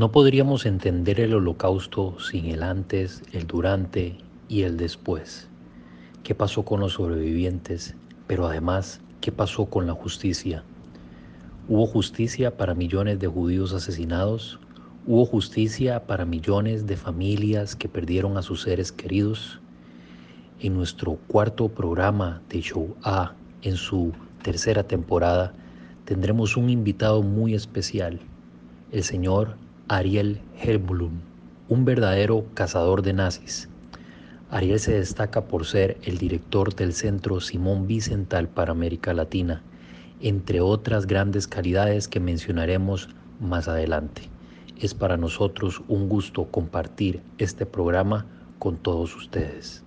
[0.00, 4.16] No podríamos entender el holocausto sin el antes, el durante
[4.48, 5.46] y el después.
[6.22, 7.94] ¿Qué pasó con los sobrevivientes?
[8.26, 10.64] Pero además, ¿qué pasó con la justicia?
[11.68, 14.58] ¿Hubo justicia para millones de judíos asesinados?
[15.06, 19.60] ¿Hubo justicia para millones de familias que perdieron a sus seres queridos?
[20.60, 24.12] En nuestro cuarto programa de Show A, en su
[24.42, 25.52] tercera temporada,
[26.06, 28.18] tendremos un invitado muy especial,
[28.92, 29.58] el señor
[29.92, 31.18] Ariel Helblum,
[31.68, 33.68] un verdadero cazador de nazis.
[34.48, 39.64] Ariel se destaca por ser el director del Centro Simón Vicental para América Latina,
[40.20, 43.08] entre otras grandes calidades que mencionaremos
[43.40, 44.22] más adelante.
[44.78, 48.26] Es para nosotros un gusto compartir este programa
[48.60, 49.84] con todos ustedes.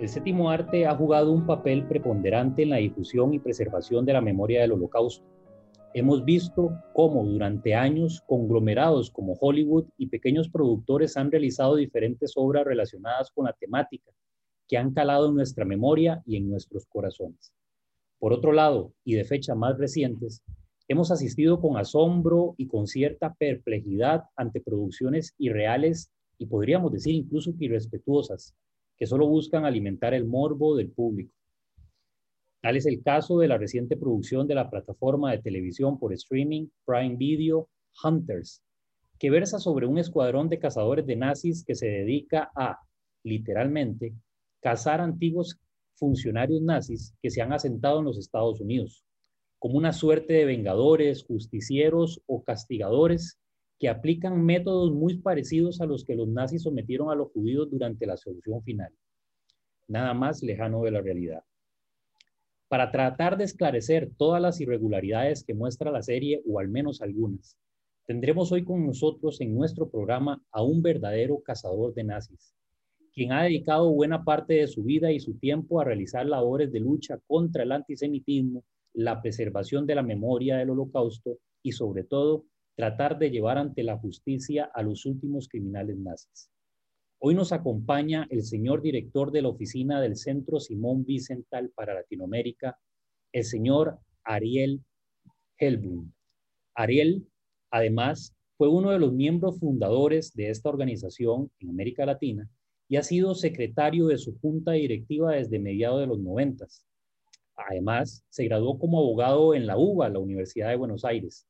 [0.00, 4.22] El séptimo arte ha jugado un papel preponderante en la difusión y preservación de la
[4.22, 5.26] memoria del holocausto.
[5.92, 12.64] Hemos visto cómo durante años conglomerados como Hollywood y pequeños productores han realizado diferentes obras
[12.64, 14.10] relacionadas con la temática
[14.66, 17.52] que han calado en nuestra memoria y en nuestros corazones.
[18.18, 20.42] Por otro lado, y de fecha más recientes,
[20.88, 27.52] hemos asistido con asombro y con cierta perplejidad ante producciones irreales y podríamos decir incluso
[27.58, 28.54] irrespetuosas
[29.00, 31.32] que solo buscan alimentar el morbo del público.
[32.60, 36.68] Tal es el caso de la reciente producción de la plataforma de televisión por streaming
[36.84, 37.70] Prime Video
[38.04, 38.62] Hunters,
[39.18, 42.78] que versa sobre un escuadrón de cazadores de nazis que se dedica a,
[43.24, 44.12] literalmente,
[44.60, 45.58] cazar antiguos
[45.94, 49.02] funcionarios nazis que se han asentado en los Estados Unidos,
[49.58, 53.38] como una suerte de vengadores, justicieros o castigadores
[53.80, 58.06] que aplican métodos muy parecidos a los que los nazis sometieron a los judíos durante
[58.06, 58.92] la solución final.
[59.88, 61.42] Nada más lejano de la realidad.
[62.68, 67.56] Para tratar de esclarecer todas las irregularidades que muestra la serie, o al menos algunas,
[68.04, 72.54] tendremos hoy con nosotros en nuestro programa a un verdadero cazador de nazis,
[73.14, 76.80] quien ha dedicado buena parte de su vida y su tiempo a realizar labores de
[76.80, 78.62] lucha contra el antisemitismo,
[78.92, 82.44] la preservación de la memoria del holocausto y sobre todo
[82.80, 86.50] tratar de llevar ante la justicia a los últimos criminales nazis.
[87.18, 92.78] Hoy nos acompaña el señor director de la oficina del Centro Simón Vicental para Latinoamérica,
[93.32, 94.80] el señor Ariel
[95.58, 96.10] Helbum.
[96.74, 97.26] Ariel,
[97.70, 102.48] además, fue uno de los miembros fundadores de esta organización en América Latina
[102.88, 106.86] y ha sido secretario de su junta directiva desde mediados de los noventas.
[107.56, 111.46] Además, se graduó como abogado en la UBA, la Universidad de Buenos Aires,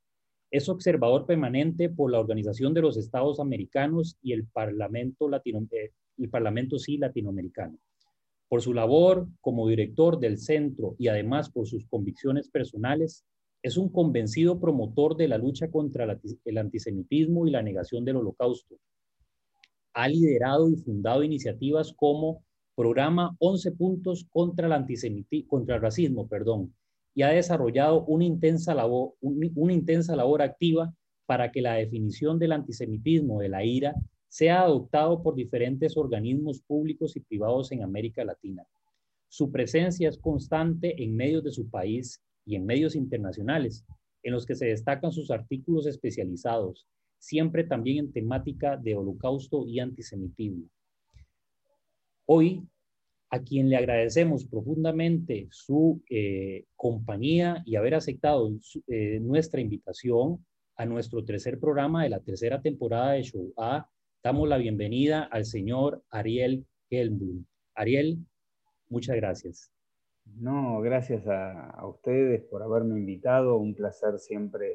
[0.50, 5.92] es observador permanente por la Organización de los Estados Americanos y el Parlamento, Latino, eh,
[6.28, 7.78] Parlamento sí latinoamericano.
[8.48, 13.24] Por su labor como director del centro y además por sus convicciones personales,
[13.62, 18.76] es un convencido promotor de la lucha contra el antisemitismo y la negación del holocausto.
[19.92, 22.42] Ha liderado y fundado iniciativas como
[22.74, 26.74] Programa 11 Puntos contra el, antisemitismo, contra el racismo, perdón,
[27.14, 30.94] y ha desarrollado una intensa labor, una intensa labor activa
[31.26, 33.94] para que la definición del antisemitismo, de la ira,
[34.28, 38.64] sea adoptado por diferentes organismos públicos y privados en América Latina.
[39.28, 43.84] Su presencia es constante en medios de su país y en medios internacionales,
[44.22, 46.86] en los que se destacan sus artículos especializados,
[47.18, 50.68] siempre también en temática de holocausto y antisemitismo.
[52.26, 52.62] Hoy
[53.30, 58.50] a quien le agradecemos profundamente su eh, compañía y haber aceptado
[58.88, 60.44] eh, nuestra invitación
[60.76, 63.88] a nuestro tercer programa de la tercera temporada de Show A.
[64.22, 67.44] Damos la bienvenida al señor Ariel Helmblum.
[67.74, 68.18] Ariel,
[68.88, 69.70] muchas gracias.
[70.24, 73.58] No, gracias a, ustedes por haberme invitado.
[73.58, 74.72] Un placer siempre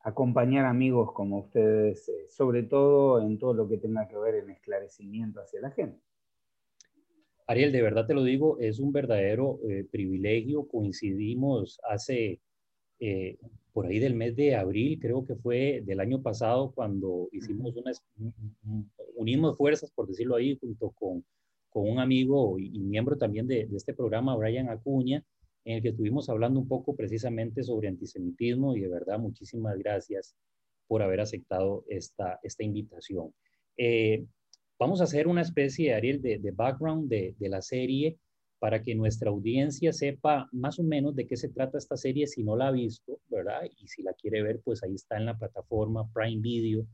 [0.00, 4.50] acompañar amigos como ustedes, eh, sobre todo en todo lo que tenga que ver en
[4.50, 6.00] esclarecimiento hacia la gente.
[7.46, 10.66] Ariel, de verdad te lo digo, es un verdadero eh, privilegio.
[10.68, 12.40] Coincidimos hace,
[13.00, 13.38] eh,
[13.72, 18.02] por ahí del mes de abril, creo que fue del año pasado, cuando hicimos unas,
[19.16, 21.24] unimos fuerzas, por decirlo ahí, junto con,
[21.70, 25.24] con un amigo y, miembro también de, de, este programa, Brian Acuña,
[25.64, 30.34] en el que estuvimos hablando un poco precisamente sobre antisemitismo y de verdad muchísimas gracias
[30.86, 33.32] por haber aceptado esta, esta invitación.
[33.76, 34.26] Eh,
[34.82, 38.18] vamos a hacer una especie, Ariel, de, background de, la serie
[38.58, 42.42] para que nuestra audiencia sepa más o menos de qué se trata esta serie si
[42.42, 43.60] no la ha visto, ¿verdad?
[43.78, 46.84] Y si la quiere ver, pues ahí está en la plataforma Prime Video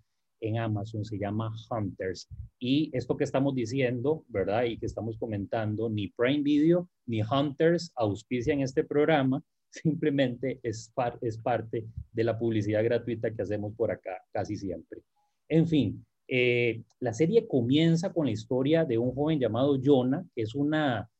[0.40, 2.28] en Amazon, se llama Hunters.
[2.58, 4.64] Y esto que estamos diciendo, ¿verdad?
[4.64, 10.92] Y que estamos comentando, ni Prime Video ni Hunters auspician este programa, simplemente es,
[11.22, 15.00] es parte de la publicidad gratuita que hacemos por acá casi siempre.
[15.48, 20.42] En fin, eh, la serie comienza con la historia de un joven llamado Jonah, que
[20.42, 21.10] es una,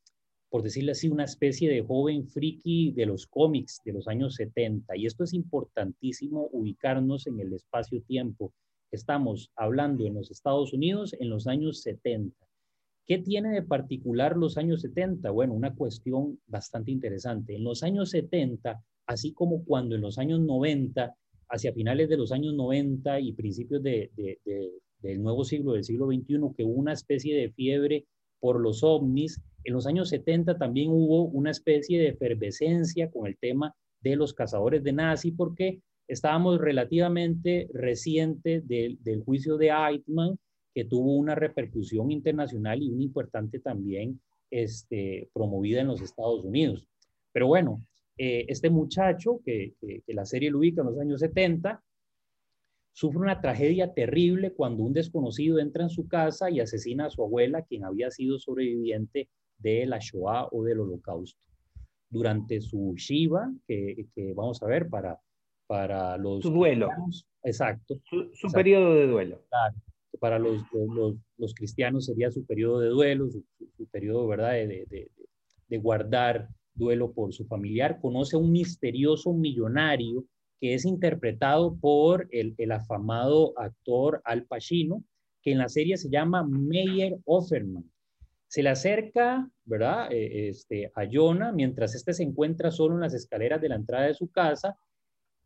[0.51, 4.97] por decirlo así, una especie de joven friki de los cómics de los años 70.
[4.97, 8.53] Y esto es importantísimo ubicarnos en el espacio-tiempo
[8.91, 12.35] Estamos hablando en los Estados Unidos en los años 70.
[13.07, 15.31] ¿Qué tiene de particular los años 70?
[15.31, 17.55] Bueno, una cuestión bastante interesante.
[17.55, 21.15] En los años 70, así como cuando en los años 90,
[21.51, 24.11] hacia finales de los años 90 y principios de,
[25.01, 28.07] del nuevo siglo, del siglo XXI, que hubo una especie de fiebre
[28.41, 33.37] por los ovnis, en los años 70 también hubo una especie de efervescencia con el
[33.37, 40.39] tema de los cazadores de nazi, porque estábamos relativamente reciente del, juicio de Eichmann,
[40.75, 46.87] que tuvo una repercusión internacional y una importante también este, promovida en los Estados Unidos.
[47.33, 47.85] Pero bueno,
[48.17, 49.75] eh, este muchacho, que,
[50.07, 51.83] la serie lo ubica en los años 70,
[52.93, 57.23] sufre una tragedia terrible cuando un desconocido entra en su casa y asesina a su
[57.23, 61.41] abuela, quien había sido sobreviviente de la Shoah o del Holocausto.
[62.11, 65.21] Durante su Shiva, que, que vamos a ver para
[65.69, 66.43] para los...
[66.43, 66.89] Su duelo.
[67.45, 68.01] Exacto.
[68.33, 69.45] Su, periodo de duelo.
[69.49, 69.77] Claro.
[70.19, 73.45] Para los, los, los, cristianos sería su periodo de duelo, su,
[73.93, 75.11] periodo, ¿verdad?, de, de,
[75.69, 78.01] de, guardar duelo por su familiar.
[78.01, 80.25] Conoce a un misterioso millonario
[80.61, 85.05] que es interpretado por el, el afamado actor Al Pacino,
[85.43, 87.85] que en la serie se llama Meyer Offerman.
[88.49, 93.15] Se le acerca, ¿verdad?, eh, este, a Jonah mientras éste se encuentra solo en las
[93.15, 94.77] escaleras de la entrada de su casa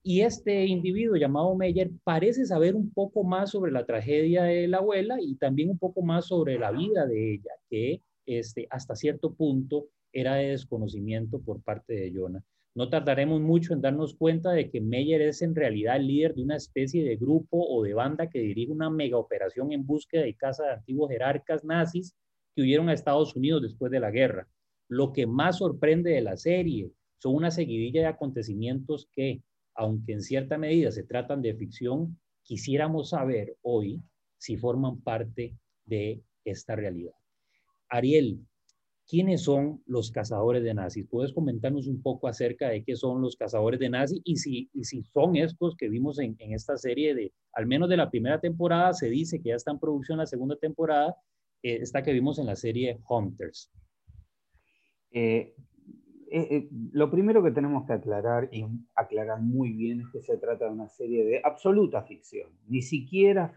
[0.05, 4.79] y este individuo llamado Meyer parece saber un poco más sobre la tragedia de la
[4.79, 9.33] abuela y también un poco más sobre la vida de ella, que este, hasta cierto
[9.35, 12.43] punto era de desconocimiento por parte de Jonah.
[12.75, 16.43] No tardaremos mucho en darnos cuenta de que Meyer es en realidad el líder de
[16.43, 20.35] una especie de grupo o de banda que dirige una mega operación en búsqueda de
[20.35, 22.15] casa de antiguos jerarcas nazis
[22.55, 24.49] que huyeron a Estados Unidos después de la guerra.
[24.89, 29.43] Lo que más sorprende de la serie son una seguidilla de acontecimientos que,
[29.75, 34.03] aunque en cierta medida se tratan de ficción, quisiéramos saber hoy
[34.39, 35.55] si forman parte
[35.85, 37.15] de esta realidad.
[37.89, 38.41] Ariel,
[39.09, 41.07] ¿quiénes son los cazadores de nazis?
[41.09, 45.03] ¿Puedes comentarnos un poco acerca de qué son los cazadores de nazis y si, si
[45.03, 49.09] son estos que vimos en, esta serie de, al menos de la primera temporada, se
[49.09, 51.17] dice que ya está en producción la segunda temporada,
[51.63, 53.71] eh, esta que vimos en la serie Hunters?
[55.13, 55.55] Eh,
[56.35, 58.65] eh, eh, lo primero que tenemos que aclarar, y
[58.95, 63.53] aclarar muy bien, es que se trata de una serie de absoluta ficción, ni siquiera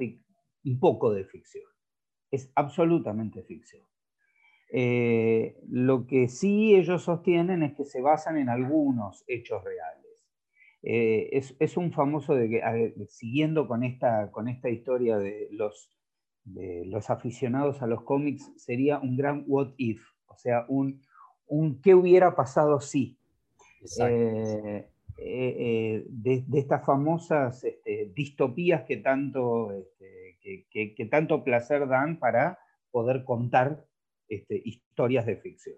[0.66, 1.64] un poco de ficción,
[2.30, 3.82] es absolutamente ficción.
[4.72, 10.28] Eh, lo que sí ellos sostienen es que se basan en algunos hechos reales.
[10.82, 15.98] es, un famoso, de que, siguiendo con esta, con esta historia de los,
[16.44, 21.02] de los aficionados a los cómics, sería un gran what if, o sea, un
[21.48, 23.18] un qué hubiera pasado si.
[24.00, 30.36] Eh, eh, eh, de, estas famosas este, distopías que tanto, este,
[30.70, 32.60] que, tanto placer dan para
[32.92, 33.86] poder contar
[34.28, 35.76] este, historias de ficción.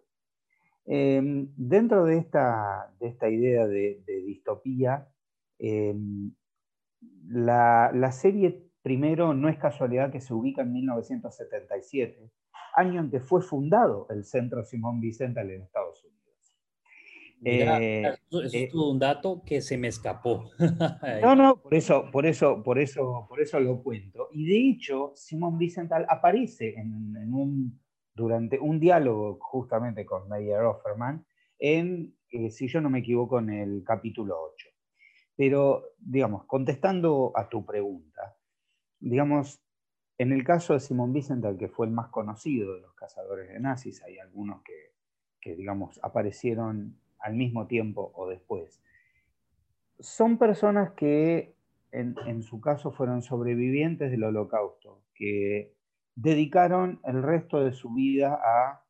[0.85, 5.07] Em, dentro de esta, de esta idea de, distopía,
[5.59, 6.31] em,
[7.27, 12.31] la, la, serie primero no es casualidad que se ubica en 1977,
[12.75, 16.17] año en que fue fundado el Centro Simón Vicental en Estados Unidos.
[17.43, 20.49] Eh, eso, es eh, un dato que se me escapó.
[21.21, 24.29] no, no, por eso, por eso, por eso, por eso lo cuento.
[24.31, 27.79] Y de hecho, Simón Vicental aparece en, un,
[28.17, 31.23] durante un diálogo justamente con Meyer Offerman
[31.59, 34.69] en, eh, si yo no me equivoco, en el capítulo 8.
[35.35, 38.35] Pero, digamos, contestando a tu pregunta,
[38.99, 39.61] digamos,
[40.17, 43.59] en el caso de Simon Wiesenthal, que fue el más conocido de los cazadores de
[43.59, 48.81] nazis, hay algunos que, digamos, aparecieron al mismo tiempo o después.
[49.99, 51.55] Son personas que
[51.91, 55.76] en, su caso fueron sobrevivientes del holocausto, que
[56.17, 58.83] dedicaron el resto de su vida a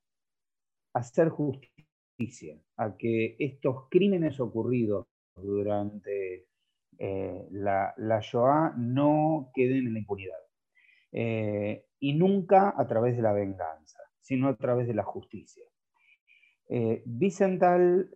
[0.93, 5.05] hacer justicia a que estos crímenes ocurridos
[5.35, 6.47] durante
[6.97, 10.39] eh, la, Shoah no queden en la impunidad.
[11.11, 15.65] Eh, y nunca a través de la venganza, sino a través de la justicia.
[16.69, 18.09] Eh, Vicental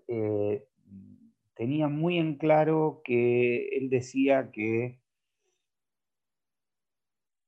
[1.53, 5.00] tenía muy en claro que él decía que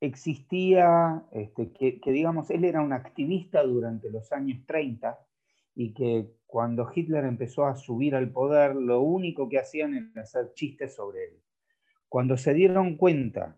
[0.06, 5.18] existía, este, que, digamos, él era un activista durante los años 30
[5.76, 10.52] y que cuando Hitler empezó a subir al poder, lo único que hacían era hacer
[10.56, 11.42] chistes sobre él.
[12.10, 13.58] Cuando se dieron cuenta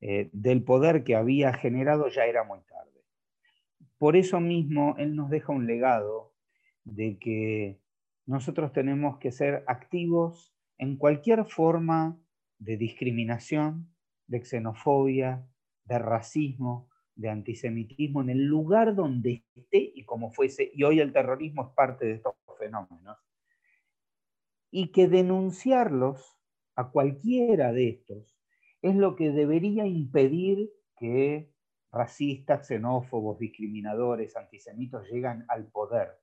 [0.00, 3.00] eh, del poder que había generado, ya era muy tarde.
[3.96, 6.34] Por eso mismo, él nos deja un legado
[6.82, 7.78] de que
[8.26, 12.18] nosotros tenemos que ser activos en cualquier forma
[12.58, 13.94] de discriminación,
[14.26, 15.46] de xenofobia,
[15.84, 21.12] de racismo, de antisemitismo en el lugar donde esté y como fuese, y hoy el
[21.12, 23.18] terrorismo es parte de estos fenómenos,
[24.70, 26.38] y que denunciarlos
[26.74, 28.36] a cualquiera de estos
[28.82, 31.50] es lo que debería impedir que
[31.92, 36.18] racistas, xenófobos, discriminadores, antisemitos lleguen al poder,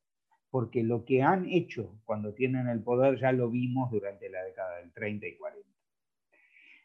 [0.49, 4.77] porque lo que han hecho cuando tienen el poder ya lo vimos durante la década
[4.79, 5.70] del 30 y 40.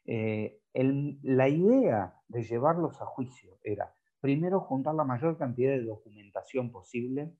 [0.06, 6.70] Eh, la idea de llevarlos a juicio era, primero, juntar la mayor cantidad de documentación
[6.70, 7.32] posible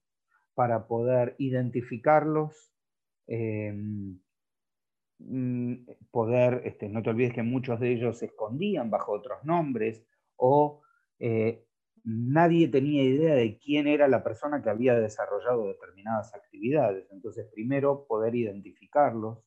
[0.55, 2.73] para poder identificarlos,
[3.27, 4.21] em,
[5.19, 5.75] mm,
[6.11, 10.05] poder, este, no te olvides que muchos de ellos se escondían bajo otros nombres
[10.37, 10.83] o
[11.19, 11.67] eh,
[12.05, 17.11] nadie tenía idea de quién era la persona que había desarrollado determinadas actividades.
[17.11, 19.46] Entonces, primero, poder identificarlos,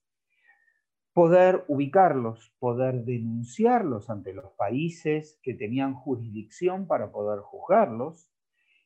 [1.20, 8.32] poder ubicarlos, poder denunciarlos ante los países que tenían jurisdicción para poder juzgarlos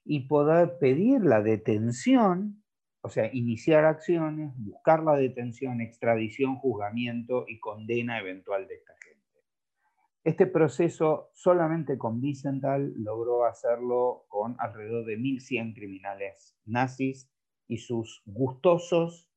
[0.04, 2.64] y poder pedir la detención,
[3.02, 9.44] o sea, iniciar acciones, buscar la detención, extradición, juzgamiento y condena eventual de esta gente.
[10.24, 17.32] Este proceso solamente con Wiesenthal logró hacerlo con alrededor de 1.100 criminales nazis
[17.68, 19.30] y sus gustosos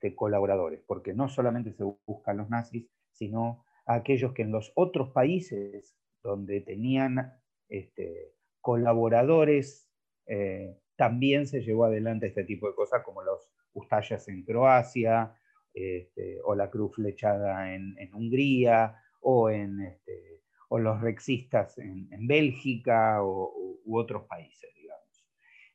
[0.00, 5.10] este, colaboradores, porque no solamente se buscan los nazis, sino aquellos que en los otros
[5.10, 7.34] países donde tenían
[7.68, 9.90] este, colaboradores,
[10.26, 15.34] eh, también se llevó adelante este tipo de cosas, como los Ustayas en Croacia,
[15.74, 19.98] este, o la Cruz Flechada en, Hungría, o, en,
[20.70, 25.26] o los rexistas en, Bélgica u otros países, digamos.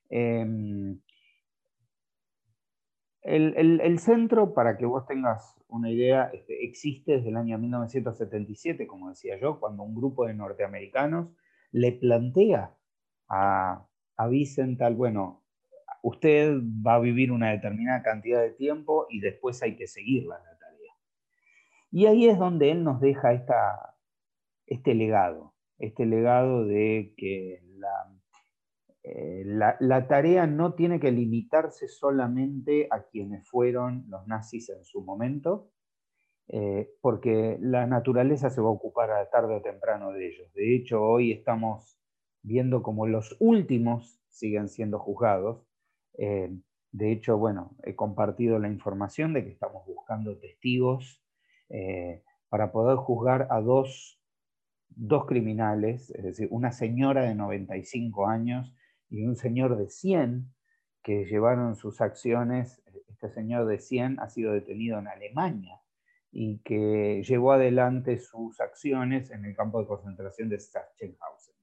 [0.10, 1.00] Em,
[3.26, 9.10] el, centro, para que vos tengas una idea, este, existe desde el año 1977, como
[9.10, 11.30] decía yo, cuando un grupo de norteamericanos
[11.72, 12.76] le plantea
[13.28, 13.88] a,
[14.30, 15.44] Vicental, bueno,
[16.02, 20.58] usted va a vivir una determinada cantidad de tiempo y después hay que seguirla la
[20.58, 20.94] tarea.
[21.92, 23.34] Y ahí es donde él nos deja
[24.68, 28.15] este legado, este legado de que la
[29.08, 35.04] eh, la, tarea no tiene que limitarse solamente a quienes fueron los nazis en su
[35.04, 35.70] momento,
[36.48, 40.52] eh, porque la naturaleza se va a ocupar a tarde o temprano de ellos.
[40.54, 42.00] De hecho, hoy estamos
[42.42, 45.68] viendo como los últimos siguen siendo juzgados.
[46.18, 46.50] Eh,
[46.92, 51.22] de hecho, bueno, he compartido la información de que estamos buscando testigos
[52.50, 54.20] para poder juzgar a dos,
[54.90, 58.74] dos criminales, es decir, una señora de 95 años
[59.10, 60.52] y un señor de 100
[61.04, 65.80] que llevaron sus acciones, este señor de 100 ha sido detenido en Alemania
[66.32, 71.56] y que llevó adelante sus acciones en el campo de concentración de Sachsenhausen.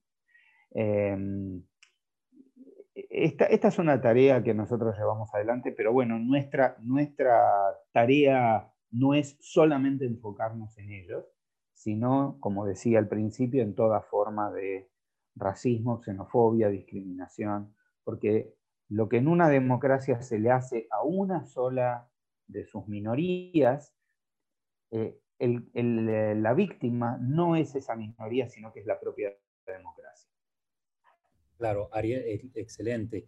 [0.70, 1.62] Em,
[2.94, 7.42] esta, esta, es una tarea que nosotros llevamos adelante, pero bueno, nuestra, nuestra
[7.92, 11.24] tarea no es solamente enfocarnos en ellos,
[11.74, 14.91] sino, como decía al principio, en toda forma de
[15.34, 17.74] racismo, xenofobia, discriminación,
[18.04, 18.54] porque
[18.88, 22.10] lo que en una democracia se le hace a una sola
[22.46, 23.94] de sus minorías,
[24.90, 29.32] eh, eh, la víctima no es esa minoría, sino que es la propia
[29.66, 30.30] democracia.
[31.56, 33.26] Claro, Ariel, eh, excelente.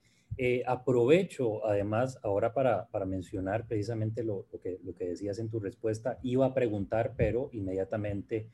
[0.67, 6.19] aprovecho además ahora para, mencionar precisamente lo, que, lo que decías en tu respuesta.
[6.23, 8.51] Iba a preguntar, pero inmediatamente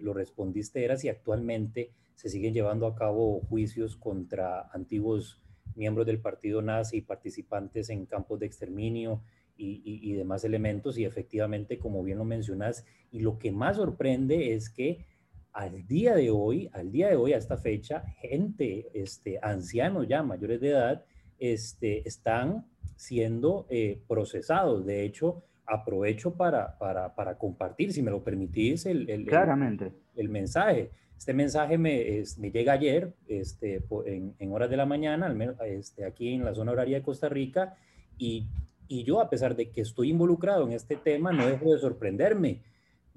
[0.00, 5.40] lo respondiste, era si actualmente se siguen llevando a cabo juicios contra antiguos
[5.76, 9.22] miembros del partido nazi y participantes en campos de exterminio
[9.56, 10.98] y, demás elementos.
[10.98, 15.06] Y efectivamente, como bien lo mencionas, y lo que más sorprende es que
[15.52, 20.24] al día de hoy, al día de hoy, a esta fecha, gente, este, ancianos ya,
[20.24, 21.04] mayores de edad,
[21.38, 24.84] este, están siendo eh, procesados.
[24.84, 29.92] De hecho, aprovecho para, para, para, compartir, si me lo permitís, el, el, Claramente.
[30.16, 30.90] el, mensaje.
[31.18, 35.56] Este mensaje me, me llega ayer, este, en, en, horas de la mañana, al menos
[35.66, 37.74] este, aquí en la zona horaria de Costa Rica,
[38.16, 38.46] y,
[38.86, 42.62] y yo, a pesar de que estoy involucrado en este tema, no dejo de sorprenderme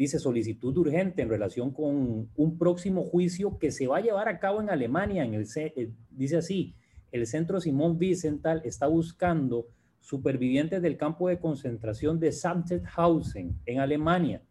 [0.01, 4.39] dice solicitud urgente en relación con un próximo juicio que se va a llevar a
[4.39, 5.23] cabo en Alemania.
[5.23, 6.73] En el, eh, dice así,
[7.11, 9.67] el centro Simón Wiesenthal está buscando
[9.99, 14.41] supervivientes del campo de concentración de Sachsenhausen en Alemania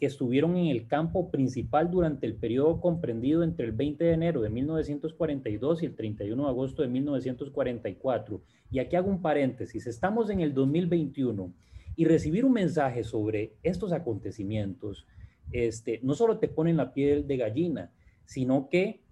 [0.00, 4.40] que estuvieron en el campo principal durante el periodo comprendido entre el 20 de enero
[4.40, 8.42] de 1942 y el 31 de agosto de 1944.
[8.70, 11.52] Y aquí hago un paréntesis, estamos en el 2021
[11.96, 15.06] y recibir un mensaje sobre estos acontecimientos,
[15.52, 17.92] este, no solo te pone en la piel de gallina,
[18.24, 19.02] sino que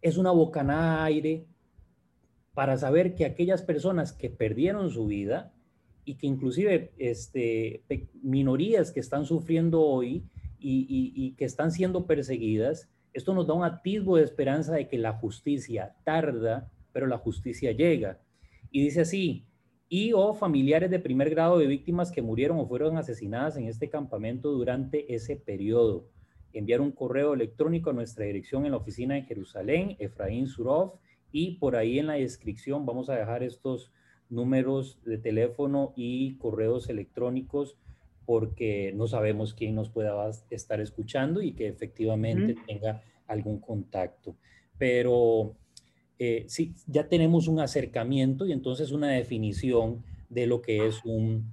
[0.00, 1.46] es una bocanada aire
[2.54, 5.54] para saber que aquellas personas que perdieron su vida
[6.04, 7.82] y que inclusive este,
[8.22, 10.24] minorías que están sufriendo hoy
[10.58, 14.98] y, y que están siendo perseguidas, esto nos da un atisbo de esperanza de que
[14.98, 18.20] la justicia tarda, pero la justicia llega.
[18.70, 19.46] Y dice así,
[19.88, 23.90] y o familiares de primer grado de víctimas que murieron o fueron asesinadas en este
[23.90, 26.08] campamento durante ese periodo.
[26.54, 30.94] Enviar un correo electrónico a nuestra dirección en la oficina de Jerusalén, Efraín Surov,
[31.30, 33.92] y por ahí en la descripción vamos a dejar estos
[34.32, 37.76] números de teléfono y correos electrónicos
[38.24, 44.36] porque no sabemos quién nos pueda estar escuchando y que efectivamente tenga algún contacto.
[44.78, 45.54] Pero
[46.18, 51.52] eh, sí, ya tenemos un acercamiento y entonces una definición de lo que es un,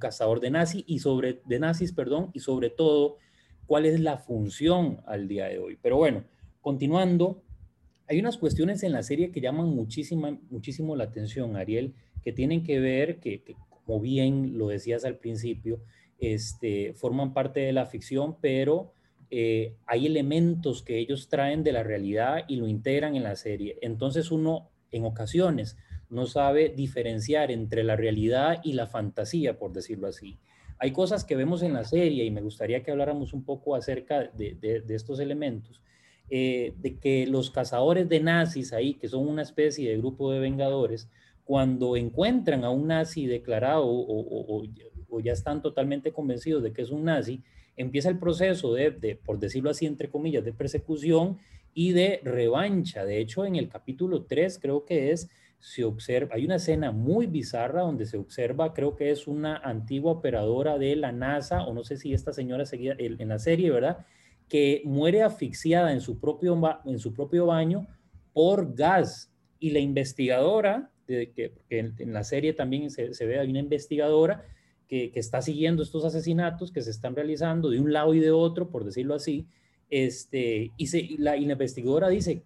[0.00, 3.16] cazador de nazis y sobre de nazis, perdón, y sobre todo
[3.66, 5.78] cuál es la función al día de hoy.
[5.80, 6.24] Pero bueno,
[6.60, 7.42] continuando,
[8.08, 11.94] hay unas cuestiones en la serie que llaman muchísima, muchísimo la atención, Ariel,
[12.28, 13.56] que tienen que ver, que, que
[13.86, 15.80] como bien lo decías al principio,
[16.18, 18.92] este, forman parte de la ficción, pero
[19.30, 23.78] eh, hay elementos que ellos traen de la realidad y lo integran en la serie.
[23.80, 25.78] Entonces uno en ocasiones
[26.10, 30.36] no sabe diferenciar entre la realidad y la fantasía, por decirlo así.
[30.78, 34.24] Hay cosas que vemos en la serie y me gustaría que habláramos un poco acerca
[34.24, 35.80] de, estos elementos,
[36.28, 40.40] eh, de que los cazadores de nazis ahí, que son una especie de grupo de
[40.40, 41.08] vengadores,
[41.48, 47.04] cuando encuentran a un nazi declarado o ya están totalmente convencidos de que es un
[47.04, 47.42] nazi,
[47.74, 51.38] empieza el proceso de, por decirlo así, entre comillas, de persecución
[51.72, 53.06] y de revancha.
[53.06, 57.24] De hecho, en el capítulo 3 creo que es, se observa, hay una escena muy
[57.24, 61.82] bizarra donde se observa, creo que es una antigua operadora de la NASA, o no
[61.82, 64.04] sé si esta señora seguía en la serie, ¿verdad?
[64.50, 67.88] Que muere asfixiada en su propio, en su propio baño
[68.34, 69.32] por gas.
[69.58, 74.44] Y la investigadora, de, que, en, la serie también se, se ve, hay una investigadora,
[74.88, 78.70] que, está siguiendo estos asesinatos que se están realizando de un lado y de otro,
[78.70, 79.46] por decirlo así,
[79.90, 82.42] este, y, se, la, investigadora dice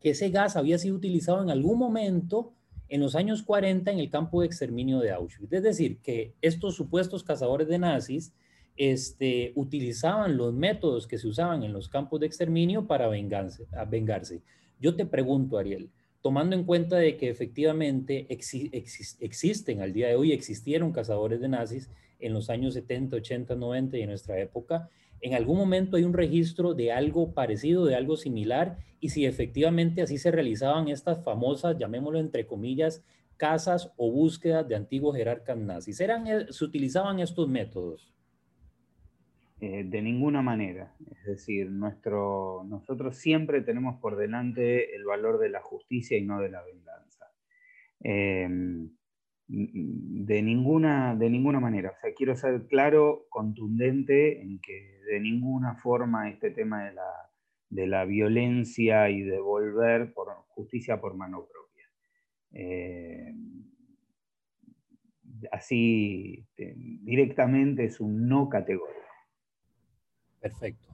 [0.00, 2.52] que ese gas había sido utilizado en algún momento
[2.88, 5.52] en los años 40 en el campo de exterminio de Auschwitz.
[5.52, 8.34] Es decir, que estos supuestos cazadores de nazis
[8.76, 13.66] este, utilizaban los métodos que se usaban en los campos de exterminio para vengarse.
[13.88, 14.42] vengarse.
[14.80, 15.90] Yo te pregunto, Ariel,
[16.24, 21.90] tomando en cuenta de que efectivamente existen al día de hoy, existieron cazadores de nazis
[22.18, 24.88] en los años 70, 80, 90 y en nuestra época,
[25.20, 30.00] en algún momento hay un registro de algo parecido, de algo similar, y si efectivamente
[30.00, 33.04] así se realizaban estas famosas, llamémoslo entre comillas,
[33.36, 36.00] casas o búsquedas de antiguos jerarcas nazis.
[36.00, 38.14] ¿Eran, eh, ¿Se utilizaban estos métodos?
[39.60, 40.94] Eh, de ninguna manera.
[41.10, 46.40] Es decir, nuestro, nosotros siempre tenemos por delante el valor de la justicia y no
[46.40, 47.26] de la venganza.
[48.00, 48.90] Em,
[49.46, 51.90] de, ninguna, de ninguna manera.
[51.90, 57.10] O sea, quiero ser claro, contundente en que de ninguna forma este tema de la,
[57.70, 61.88] de la violencia y de volver por justicia por mano propia.
[62.52, 63.64] Em,
[65.52, 69.03] así este, directamente es un no categórico.
[70.44, 70.88] Perfecto.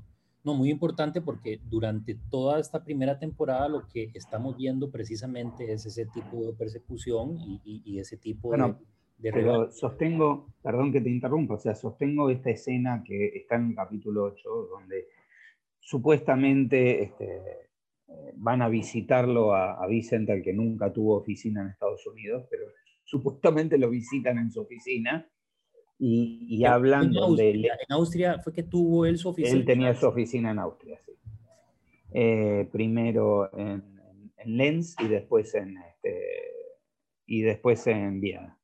[0.44, 5.84] No, muy importante porque durante toda esta primera temporada lo que estamos viendo precisamente es
[5.86, 8.76] ese tipo de persecución y, ese tipo de,
[9.18, 13.70] de pero sostengo, perdón que te interrumpa, o sea, sostengo esta escena que está en
[13.70, 15.08] el capítulo 8, donde
[15.80, 17.36] supuestamente este,
[18.06, 22.46] eh, van a visitarlo a, a Vicente, al que nunca tuvo oficina en Estados Unidos,
[22.48, 22.66] pero
[23.02, 25.28] supuestamente lo visitan en su oficina
[26.02, 27.50] y, hablando de...
[27.50, 29.58] En Austria fue que tuvo él su oficina.
[29.58, 31.12] Él tenía su oficina en Austria, sí.
[32.12, 34.00] Eh, primero en,
[34.38, 36.24] en, Lenz y después en, este,
[37.26, 38.58] y después en Viena.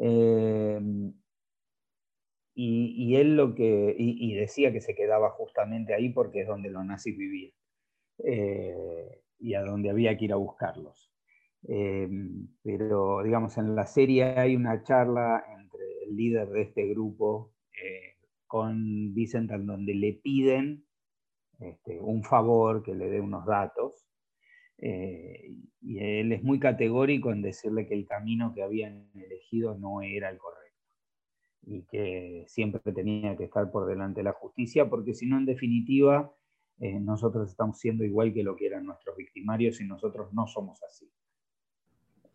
[0.00, 0.80] Eh,
[2.54, 6.84] y, él lo que, y, decía que se quedaba justamente ahí porque es donde los
[6.84, 7.52] nazis vivían
[8.24, 11.12] eh, y a donde había que ir a buscarlos.
[11.62, 15.44] Pero, digamos, en la serie hay una charla
[16.16, 17.52] líder de este grupo
[18.48, 20.84] con Vicent, donde le piden
[21.60, 24.08] este, un favor, que le dé unos datos,
[24.78, 30.02] eh, y él es muy categórico en decirle que el camino que habían elegido no
[30.02, 30.58] era el correcto
[31.62, 35.46] y que siempre tenía que estar por delante de la justicia, porque si no, en
[35.46, 36.32] definitiva,
[36.78, 40.82] eh, nosotros estamos siendo igual que lo que eran nuestros victimarios y nosotros no somos
[40.84, 41.10] así.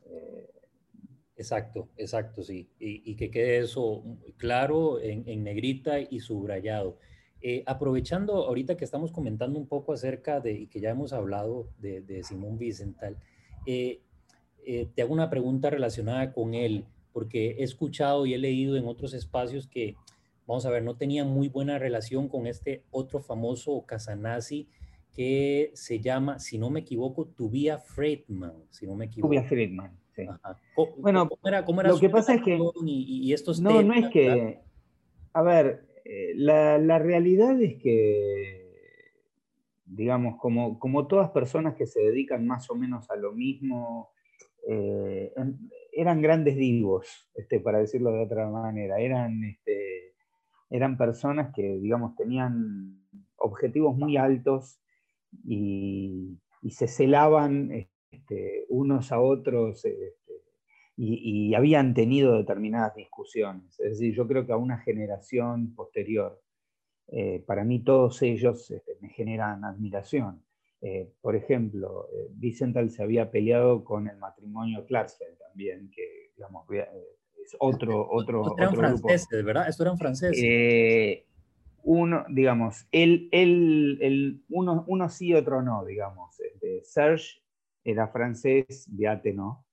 [0.05, 0.52] Eh,
[1.43, 2.69] exacto, exacto, sí.
[2.79, 4.03] Y, que quede eso
[4.37, 6.97] claro en, en negrita y subrayado.
[7.45, 11.67] Eh, aprovechando ahorita que estamos comentando un poco acerca de, y que ya hemos hablado
[11.77, 13.17] de, Simón Vicental,
[13.65, 13.99] eh,
[14.65, 18.87] eh, te hago una pregunta relacionada con él, porque he escuchado y he leído en
[18.87, 19.97] otros espacios que,
[20.47, 24.69] vamos a ver, no tenía muy buena relación con este otro famoso Casanasi
[25.13, 29.27] que se llama, si no me equivoco, Tubia Friedman, si no me equivoco.
[29.27, 30.25] Tubia Friedman, sí.
[30.97, 32.59] Bueno, ¿cómo era, cómo era lo que pasa es que...
[32.85, 34.59] Y, estos no, no es que...
[35.33, 38.71] A ver, eh, la, realidad es que,
[39.85, 44.11] digamos, como, como, todas personas que se dedican más o menos a lo mismo,
[44.67, 45.33] eh,
[45.91, 50.13] eran grandes divos, este, para decirlo de otra manera, eran, este,
[50.69, 52.99] eran personas que, digamos, tenían
[53.37, 54.79] objetivos muy altos
[55.45, 57.71] y, se celaban
[58.33, 60.15] este, unos a otros eh,
[60.95, 63.79] y, habían tenido determinadas discusiones.
[63.79, 66.39] Es decir, yo creo que a una generación posterior,
[67.07, 70.43] eh, para mí todos ellos este, me generan admiración.
[70.81, 76.67] Eh, por ejemplo, eh, Vicental se había peleado con el matrimonio Klarsfeld también, que digamos,
[76.71, 79.69] es otro, otro, eran franceses, ¿verdad?
[79.69, 81.25] Esto eran franceses.
[81.83, 86.39] uno, digamos, él, él, uno, uno sí, otro no, digamos.
[86.39, 87.42] Este, Serge
[87.83, 89.65] era francés, Beate no.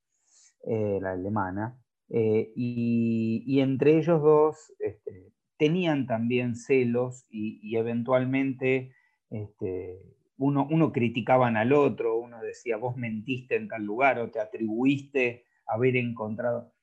[0.63, 8.93] Eh, la alemana, eh, y, entre ellos dos este, tenían también celos y, eventualmente
[9.31, 10.03] este,
[10.37, 15.45] uno, uno criticaban al otro, uno decía, vos mentiste en tal lugar o te atribuiste
[15.67, 16.75] haber encontrado.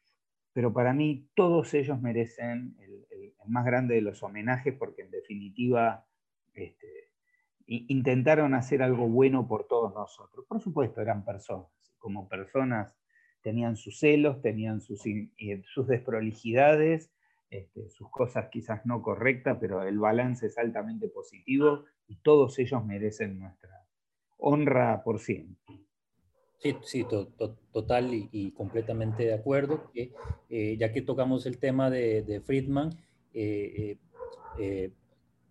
[0.54, 6.06] Pero para mí todos ellos merecen el, más grande de los homenajes porque en definitiva
[6.54, 7.07] este,
[7.68, 10.46] intentaron hacer algo bueno por todos nosotros.
[10.48, 11.68] Por supuesto, eran personas.
[11.98, 12.96] Como personas
[13.42, 15.04] tenían sus celos, tenían sus,
[15.74, 17.12] sus desprolijidades,
[17.50, 22.86] este, sus cosas quizás no correctas, pero el balance es altamente positivo y todos ellos
[22.86, 23.86] merecen nuestra
[24.38, 25.58] honra por siempre.
[26.60, 27.06] Sí, sí,
[27.72, 29.92] total y, completamente de acuerdo.
[30.50, 32.98] Eh, ya que tocamos el tema de, Friedman,
[33.34, 33.98] eh,
[34.60, 34.92] eh,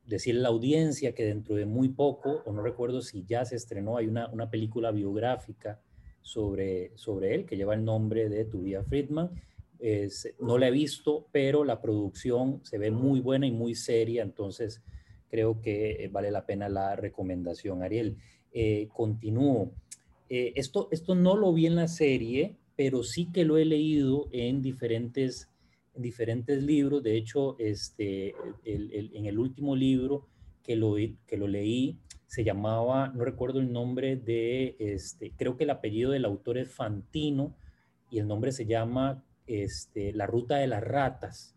[0.06, 3.56] decirle a la audiencia que dentro de muy poco, o no recuerdo si ya se
[3.56, 5.80] estrenó, hay una, una película biográfica
[6.22, 9.30] sobre, sobre él, que lleva el nombre de Tuvia Friedman.
[10.40, 14.82] no la he visto, pero la producción se ve muy buena y muy seria, entonces
[15.28, 17.82] creo que eh, vale la pena la recomendación.
[17.82, 18.16] Ariel,
[18.52, 19.72] eh, continúo.
[20.28, 24.28] Eh, esto, esto no lo vi en la serie, pero sí que lo he leído
[24.32, 25.55] en diferentes, en
[25.96, 27.02] diferentes libros.
[27.02, 30.28] De hecho, este, en el último libro
[30.62, 35.64] que lo, que lo leí, se llamaba, no recuerdo el nombre de, este, creo que
[35.64, 37.54] el apellido del autor es Fantino
[38.10, 41.56] y el nombre se llama este, La Ruta de las Ratas.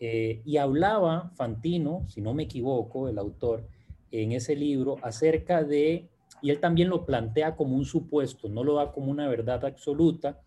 [0.00, 3.68] Eh, y hablaba Fantino, si no me equivoco, el autor,
[4.10, 6.08] en ese libro acerca de,
[6.42, 10.42] y él también lo plantea como un supuesto, no lo da como una verdad absoluta,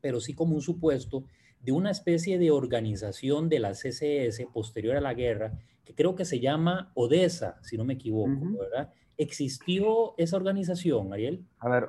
[0.00, 1.24] pero sí como un supuesto
[1.60, 6.24] de una especie de organización de la CSS posterior a la guerra que creo que
[6.24, 8.92] se llama Odessa, si no me equivoco, ¿verdad?
[9.18, 11.46] ¿Existió esa organización, Ariel?
[11.58, 11.88] A ver,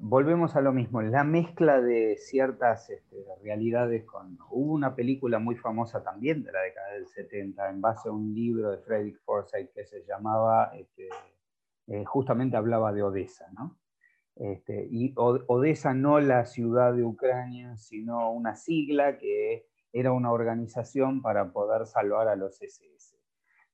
[0.00, 4.38] volvemos a lo mismo, la mezcla de ciertas este, realidades con...
[4.50, 8.34] Hubo una película muy famosa también de la década del 70 en base a un
[8.34, 11.08] libro de Frederick Forsyth que se llamaba, este,
[11.88, 13.76] eh, justamente hablaba de Odessa, ¿no?
[14.36, 21.22] Este, y Odessa no la ciudad de Ucrania, sino una sigla que era una organización
[21.22, 23.16] para poder salvar a los SS.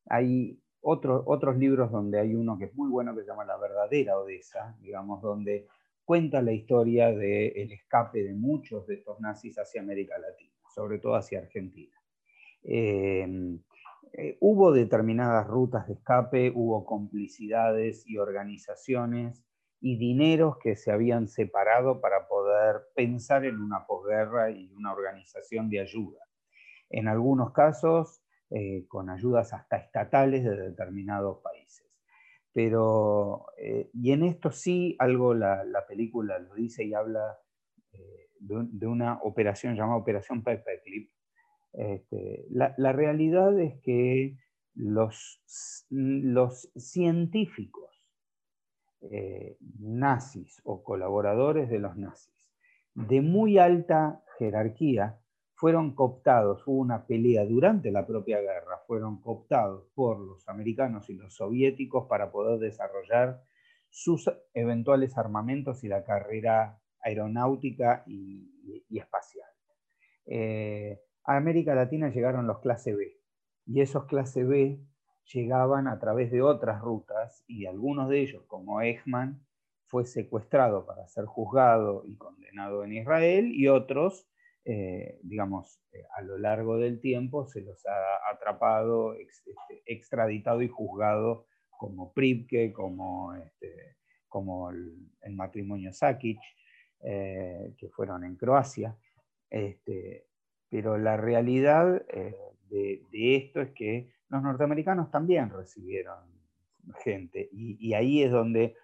[0.07, 4.19] Hay otros libros donde hay uno que es muy bueno que se llama La verdadera
[4.19, 5.67] Odessa, digamos, donde
[6.05, 11.15] cuenta la historia del escape de muchos de estos nazis hacia América Latina, sobre todo
[11.15, 11.97] hacia Argentina.
[12.63, 13.61] Em,
[14.13, 19.45] eh, hubo determinadas rutas de escape, hubo complicidades y organizaciones
[19.81, 25.71] y dineros que se habían separado para poder pensar en una posguerra y una organización
[25.71, 26.21] de ayuda.
[26.91, 31.87] En algunos casos, eh, con ayudas hasta estatales de determinados países.
[32.53, 37.39] Pero, eh, y en esto sí, algo la, película lo dice y habla
[37.93, 41.11] eh, de, una operación llamada Operación Paperclip.
[41.73, 44.37] Este, la, realidad es que
[44.75, 45.41] los,
[45.91, 47.90] los científicos
[49.79, 52.41] nazis o colaboradores de los nazis
[52.95, 55.19] de muy alta jerarquía
[55.55, 61.15] fueron cooptados, hubo una pelea durante la propia guerra, fueron cooptados por los americanos y
[61.15, 63.43] los soviéticos para poder desarrollar
[63.91, 69.49] sus eventuales armamentos y la carrera aeronáutica y, espacial.
[70.25, 73.21] Eh, a América Latina llegaron los clase B
[73.67, 74.81] y esos clase B
[75.33, 79.45] llegaban a través de otras rutas y algunos de ellos, como Eichmann,
[79.87, 84.31] fue secuestrado para ser juzgado y condenado en Israel y otros
[84.65, 89.53] eh, digamos, eh, a lo largo del tiempo se los ha atrapado, este,
[89.87, 93.97] extraditado y juzgado como Pripke, como, este,
[94.29, 96.39] como el, matrimonio Sakic,
[97.03, 98.97] eh, que fueron en Croacia.
[99.49, 100.27] Este,
[100.69, 102.07] pero la realidad
[102.69, 106.19] de, esto es que los norteamericanos también recibieron
[107.05, 108.77] gente y, ahí es donde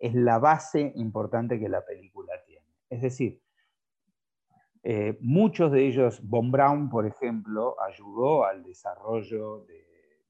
[0.00, 2.66] es la base importante que la película tiene.
[2.88, 3.42] Es decir,
[4.82, 9.84] eh, muchos de ellos, Von Braun, por ejemplo, ayudó al desarrollo de,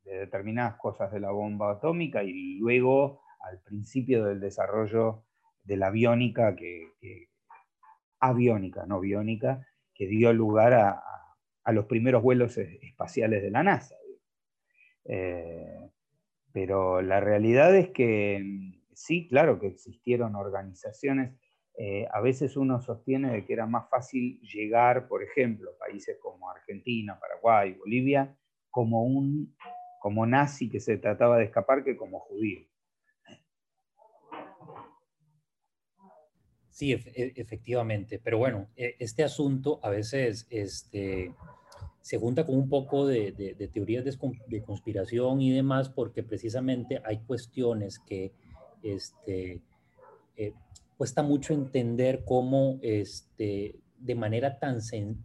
[0.04, 5.24] determinadas cosas de la bomba atómica y luego al principio del desarrollo
[5.64, 6.92] de la aviónica, que,
[8.20, 11.02] aviónica, no biónica, que dio lugar a,
[11.72, 13.94] los primeros vuelos espaciales de la NASA.
[15.06, 15.90] Eh,
[16.52, 18.42] pero la realidad es que
[18.94, 21.34] sí, claro que existieron organizaciones
[21.76, 26.16] eh, a veces uno sostiene de que era más fácil llegar, por ejemplo, a países
[26.20, 28.36] como Argentina, Paraguay, Bolivia,
[28.70, 29.56] como un
[30.00, 32.60] como nazi que se trataba de escapar que como judío.
[36.68, 38.20] Sí, e, efectivamente.
[38.22, 41.34] Pero bueno, e, este asunto a veces este,
[42.04, 43.32] se junta con un poco de,
[43.72, 48.30] teorías de, conspiración y demás, porque precisamente hay cuestiones que
[48.82, 49.62] este,
[50.36, 50.52] eh,
[50.98, 54.80] cuesta mucho entender cómo este, de manera tan,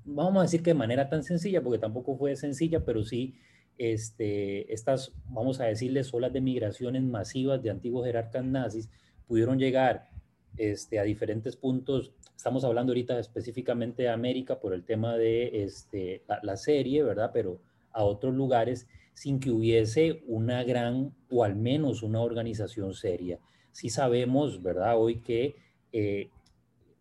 [0.06, 3.36] vamos a decir que de manera tan sencilla, porque tampoco fue sencilla, pero sí
[3.78, 8.89] este, estas, vamos a decirles, olas de migraciones masivas de antiguos jerarcas nazis
[9.28, 10.08] pudieron llegar
[10.57, 12.12] este, a diferentes puntos.
[12.35, 17.31] Estamos hablando ahorita específicamente de América por el tema de este, la serie, ¿verdad?
[17.33, 17.59] Pero
[17.91, 23.39] a otros lugares sin que hubiese una gran o al menos una organización seria
[23.71, 24.97] sí sabemos, ¿verdad?
[24.97, 25.55] Hoy que
[25.93, 26.29] eh,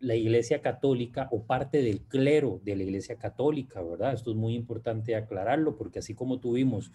[0.00, 4.14] la Iglesia Católica o parte del clero de la Iglesia Católica, ¿verdad?
[4.14, 6.92] Esto es muy importante aclararlo porque así como tuvimos,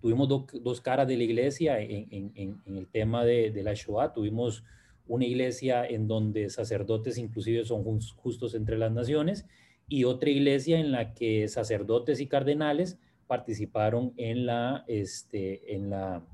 [0.00, 2.32] tuvimos dos caras de la Iglesia en,
[2.66, 4.64] el tema de, la Shoah, tuvimos
[5.08, 7.84] una iglesia en donde sacerdotes inclusive son
[8.16, 9.46] justos entre las naciones
[9.88, 16.24] y otra iglesia en la que sacerdotes y cardenales participaron en la, este, en la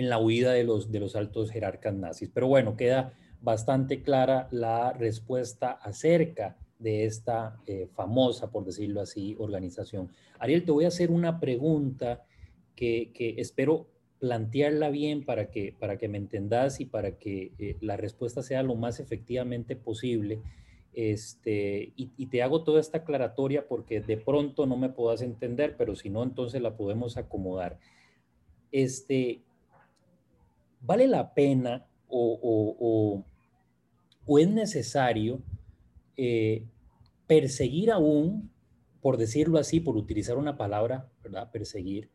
[0.00, 2.30] en la huida de los, de los altos jerarcas nazis.
[2.32, 9.36] Pero bueno, queda bastante clara la respuesta acerca de esta eh, famosa, por decirlo así,
[9.38, 10.10] organización.
[10.38, 12.24] Ariel, te voy a hacer una pregunta
[12.74, 13.88] que, espero
[14.20, 18.62] plantearla bien para que, para que me entendas y para que eh, la respuesta sea
[18.62, 20.40] lo más efectivamente posible.
[20.92, 25.96] Este, y, te hago toda esta aclaratoria porque de pronto no me puedas entender, pero
[25.96, 27.78] si no, entonces la podemos acomodar.
[28.72, 29.40] Este,
[30.80, 33.24] ¿vale la pena o,
[34.38, 35.40] es necesario
[36.16, 36.64] eh,
[37.26, 38.50] perseguir aún,
[39.00, 41.50] por decirlo así, por utilizar una palabra, ¿verdad?
[41.50, 42.10] Perseguir,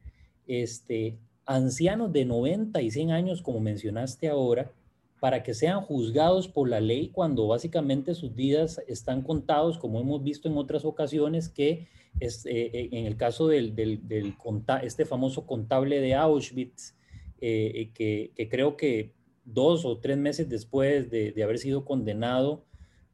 [0.47, 4.71] este, ancianos de 90 y 100 años, como mencionaste ahora,
[5.19, 10.23] para que sean juzgados por la ley cuando básicamente sus vidas están contados, como hemos
[10.23, 11.88] visto en otras ocasiones, que
[12.19, 14.36] es, eh, eh, en el caso del, del, del,
[14.84, 16.95] este famoso contable de Auschwitz,
[17.41, 22.65] eh, que, creo que dos o tres meses después de, haber sido condenado,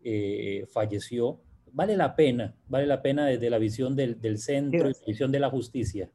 [0.04, 1.42] eh, falleció.
[1.74, 5.40] Vale la pena, vale la pena desde la visión del, centro y la visión de
[5.40, 6.10] la justicia.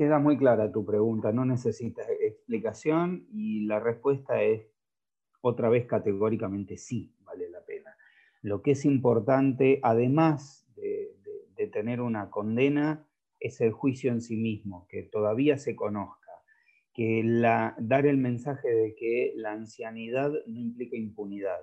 [0.00, 4.62] Queda muy clara tu pregunta, no necesitas explicación y la respuesta es
[5.42, 7.94] otra vez categóricamente sí, vale la pena.
[8.40, 13.06] Lo que es importante, además de, tener una condena,
[13.40, 16.32] es el juicio en sí mismo, que todavía se conozca
[16.94, 17.22] que
[17.76, 21.60] dar el mensaje de que la ancianidad no implica impunidad.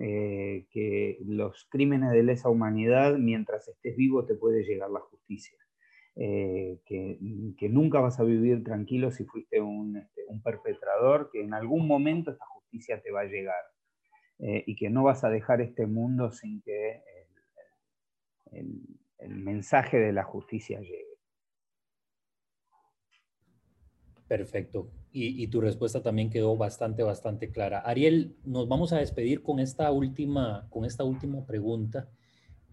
[0.00, 5.58] eh, que los crímenes de lesa humanidad, mientras estés vivo, te puede llegar la justicia.
[6.20, 7.16] Eh, que,
[7.70, 12.32] nunca vas a vivir tranquilo si fuiste un, este, un, perpetrador, que en algún momento
[12.32, 13.62] esta justicia te va a llegar
[14.40, 17.02] y que no vas a dejar este mundo sin que
[18.52, 18.82] el,
[19.18, 21.18] el mensaje de la justicia llegue.
[24.28, 24.90] Perfecto.
[25.10, 27.80] Y, tu respuesta también quedó bastante, bastante clara.
[27.80, 32.08] Ariel, nos vamos a despedir con esta última, con esta última pregunta.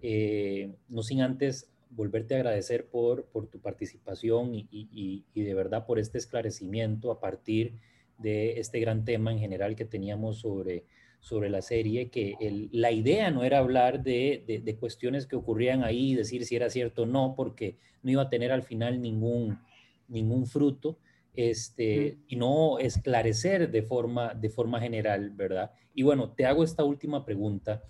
[0.01, 5.85] Eh, no sin antes volverte a agradecer por, por tu participación y, y, de verdad
[5.85, 7.73] por este esclarecimiento a partir
[8.17, 10.85] de este gran tema en general que teníamos sobre,
[11.19, 15.35] sobre la serie, que el, la idea no era hablar de, de, de, cuestiones que
[15.35, 19.01] ocurrían ahí, decir si era cierto o no, porque no iba a tener al final
[19.01, 19.59] ningún,
[20.07, 20.97] ningún fruto,
[21.35, 25.71] este, y no esclarecer de forma, de forma general, ¿verdad?
[25.93, 27.83] Y bueno, te hago esta última pregunta.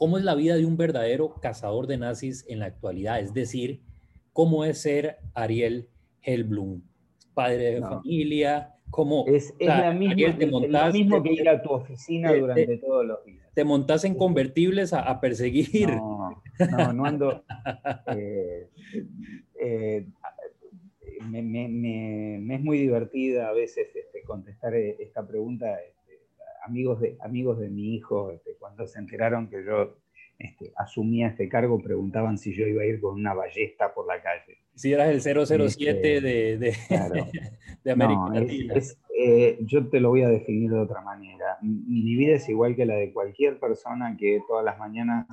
[0.00, 3.20] ¿Cómo es la vida de un verdadero cazador de nazis en la actualidad?
[3.20, 3.82] Es decir,
[4.32, 5.90] ¿cómo es ser Ariel
[6.22, 6.80] Hellblum?
[7.34, 9.26] Padre de familia, ¿cómo?
[9.26, 13.46] Es, es la misma, lo mismo que ir a tu oficina durante todos los días.
[13.52, 15.90] ¿Te montas en convertibles a, perseguir?
[15.90, 17.44] No, no, no ando...
[18.16, 18.70] Eh,
[19.60, 20.06] eh,
[21.28, 25.78] me, es muy divertida a veces este, contestar eh, esta pregunta.
[26.70, 29.96] Este, amigos, de, amigos de mi hijo, este, cuando se enteraron que yo
[30.76, 34.58] asumía este cargo, preguntaban si yo iba a ir con una ballesta por la calle.
[34.74, 36.58] Si eras el 007 de, de,
[37.84, 38.74] de, América Latina.
[39.22, 41.58] Eh, yo te lo voy a definir de otra manera.
[41.60, 45.26] Mi vida es igual que la de cualquier persona que todas las mañanas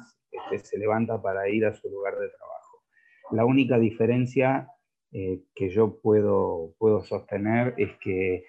[0.61, 2.83] se levanta para ir a su lugar de trabajo.
[3.31, 4.69] La única diferencia
[5.13, 8.43] eh, que yo puedo, puedo sostener es que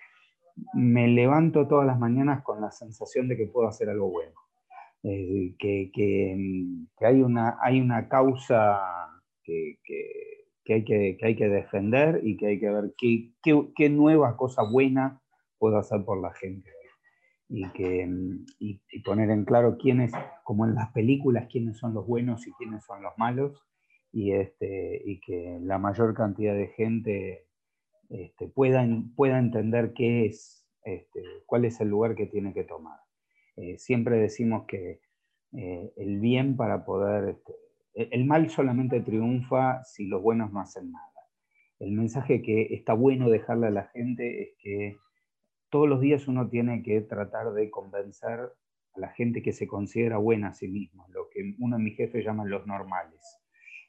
[0.74, 4.34] me levanto todas las mañanas con la sensación de que puedo hacer algo bueno,
[5.02, 5.90] que, que,
[6.98, 8.80] que, hay, una, hay una causa
[9.42, 13.32] que, que, hay que, hay que defender y que hay que ver qué,
[13.74, 15.20] qué, nueva cosa buena
[15.58, 16.70] puedo hacer por la gente.
[17.50, 18.06] Y, que,
[18.58, 20.12] y, y poner en claro quiénes,
[20.44, 23.64] como en las películas, quiénes son los buenos y quiénes son los malos,
[24.12, 27.47] y, este, y que la mayor cantidad de gente
[28.08, 32.98] este, pueda, entender qué es, este, cuál es el lugar que tiene que tomar.
[33.56, 35.00] Eh, siempre decimos que
[35.52, 37.52] eh, el bien para poder, este,
[37.94, 41.04] e, el mal solamente triunfa si los buenos no hacen nada.
[41.78, 44.96] El mensaje que está bueno dejarle a la gente es que
[45.70, 50.18] todos los días uno tiene que tratar de convencer a la gente que se considera
[50.18, 53.20] buena a sí mismo, lo que uno de mis jefes llaman los normales.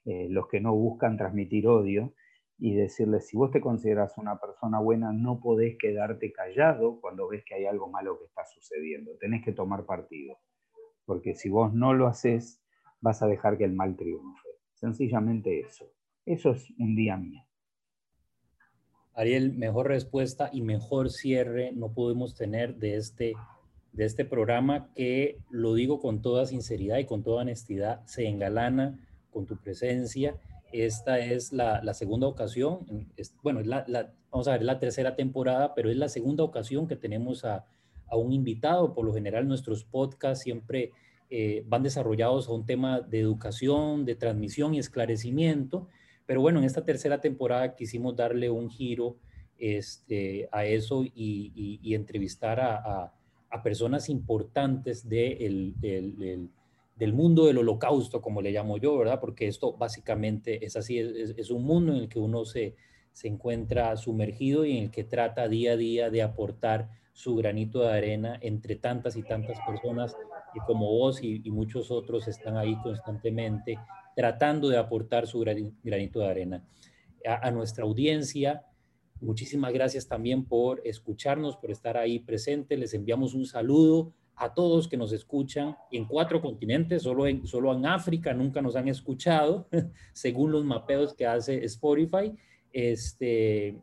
[0.05, 2.13] Eh, los que no buscan transmitir odio,
[2.59, 7.43] y decirles, si vos te consideras una persona buena, no podés quedarte callado cuando ves
[7.45, 10.37] que hay algo malo que está sucediendo, tenés que tomar partido,
[11.05, 12.61] porque si vos no lo haces,
[13.01, 14.49] vas a dejar que el mal triunfe.
[14.73, 15.85] Sencillamente eso.
[16.25, 17.41] Eso es un día mío.
[19.13, 23.33] Ariel, mejor respuesta y mejor cierre no podemos tener de este,
[23.91, 28.99] de este programa que, lo digo con toda sinceridad y con toda honestidad, se engalana
[29.29, 30.35] con tu presencia.
[30.71, 32.85] Esta es la, segunda ocasión,
[33.41, 33.85] bueno, la,
[34.31, 37.65] vamos a ver, la tercera temporada, pero es la segunda ocasión que tenemos a,
[38.11, 38.93] un invitado.
[38.93, 40.91] Por lo general, nuestros podcasts siempre
[41.29, 45.87] eh, van desarrollados a un tema de educación, de transmisión y esclarecimiento.
[46.25, 49.17] Pero bueno, en esta tercera temporada quisimos darle un giro
[49.57, 53.13] este, a eso y, entrevistar a,
[53.63, 56.49] personas importantes de del
[56.99, 59.21] del mundo del holocausto, como le llamo yo, ¿verdad?
[59.21, 62.75] Porque esto básicamente es así, es, un mundo en el que uno se,
[63.13, 67.79] se encuentra sumergido y en el que trata día a día de aportar su granito
[67.79, 70.13] de arena entre tantas y tantas personas
[70.53, 73.79] y como vos y, muchos otros están ahí constantemente
[74.13, 76.67] tratando de aportar su granito de arena.
[77.25, 78.65] A, a, nuestra audiencia,
[79.21, 82.75] muchísimas gracias también por escucharnos, por estar ahí presente.
[82.75, 87.73] Les enviamos un saludo a todos que nos escuchan en cuatro continentes, solo en, solo
[87.73, 89.67] en África nunca nos han escuchado,
[90.13, 92.33] según los mapeos que hace Spotify,
[92.71, 93.77] este,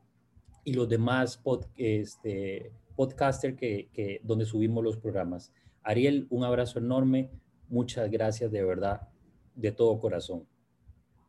[0.64, 5.53] y los demás pod, este, podcaster que, que, donde subimos los programas.
[5.83, 7.31] Ariel, un abrazo enorme,
[7.68, 9.09] muchas gracias de verdad,
[9.55, 10.47] de todo corazón.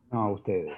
[0.10, 0.74] No, a ustedes.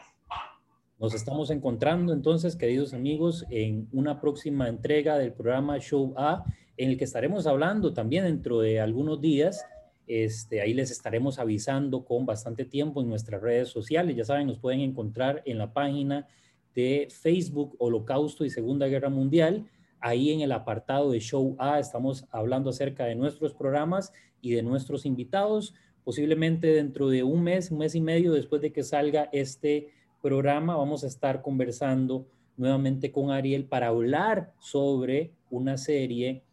[0.97, 6.43] Nos estamos encontrando entonces, queridos amigos, en una próxima entrega del programa Show A
[6.79, 9.65] en el que estaremos hablando también dentro de algunos días.
[10.07, 14.15] Este, ahí les estaremos avisando con bastante tiempo en nuestras redes sociales.
[14.15, 16.25] Ya saben, nos pueden encontrar en la página
[16.73, 19.69] de Facebook Holocausto y Segunda Guerra Mundial.
[19.99, 24.63] Ahí en el apartado de Show A estamos hablando acerca de nuestros programas y de
[24.63, 25.75] nuestros invitados.
[26.05, 29.89] Posiblemente dentro de un mes, un mes y medio después de que salga este
[30.21, 32.25] programa, vamos a estar conversando
[32.55, 36.45] nuevamente con Ariel para hablar sobre una serie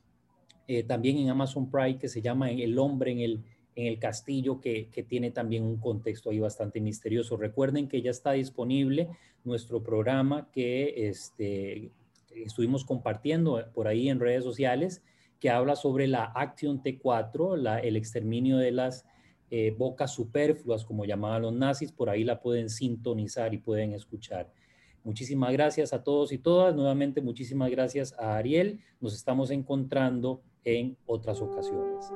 [0.68, 3.44] eh, también en Amazon Prime que se llama El hombre en el,
[3.74, 7.36] en el castillo, que, que, tiene también un contexto ahí bastante misterioso.
[7.36, 9.08] Recuerden que ya está disponible
[9.44, 11.92] nuestro programa que este,
[12.34, 15.02] estuvimos compartiendo por ahí en redes sociales,
[15.40, 19.04] que habla sobre la Action T4, la, el exterminio de las
[19.50, 24.52] eh, bocas superfluas, como llamaban los nazis, por ahí la pueden sintonizar y pueden escuchar.
[25.04, 26.74] Muchísimas gracias a todos y todas.
[26.74, 28.80] Nuevamente, muchísimas gracias a Ariel.
[29.00, 32.12] Nos estamos encontrando en otras ocasiones.